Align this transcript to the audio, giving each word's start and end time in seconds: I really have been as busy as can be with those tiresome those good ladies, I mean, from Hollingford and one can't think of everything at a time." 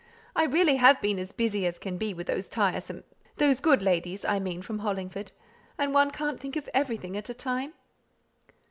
I 0.35 0.45
really 0.45 0.77
have 0.77 0.99
been 0.99 1.19
as 1.19 1.31
busy 1.31 1.67
as 1.67 1.77
can 1.77 1.99
be 1.99 2.11
with 2.11 2.25
those 2.25 2.49
tiresome 2.49 3.03
those 3.37 3.59
good 3.59 3.83
ladies, 3.83 4.25
I 4.25 4.39
mean, 4.39 4.63
from 4.63 4.79
Hollingford 4.79 5.31
and 5.77 5.93
one 5.93 6.09
can't 6.09 6.39
think 6.39 6.55
of 6.55 6.67
everything 6.73 7.15
at 7.15 7.29
a 7.29 7.35
time." 7.35 7.73